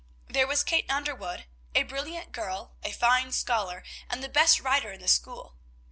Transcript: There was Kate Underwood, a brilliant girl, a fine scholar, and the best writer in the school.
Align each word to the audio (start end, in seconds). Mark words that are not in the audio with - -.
There 0.27 0.47
was 0.47 0.63
Kate 0.63 0.89
Underwood, 0.89 1.45
a 1.75 1.83
brilliant 1.83 2.31
girl, 2.31 2.73
a 2.81 2.91
fine 2.91 3.31
scholar, 3.33 3.83
and 4.09 4.23
the 4.23 4.29
best 4.29 4.59
writer 4.59 4.91
in 4.91 4.99
the 4.99 5.07
school. 5.07 5.57